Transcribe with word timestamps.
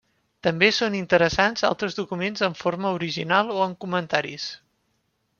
També 0.45 0.67
són 0.75 0.95
interessants 0.99 1.65
altres 1.67 1.97
documents 1.99 2.43
en 2.47 2.55
forma 2.61 2.93
original 2.99 3.53
o 3.57 3.61
amb 3.67 3.77
comentaris. 3.85 4.49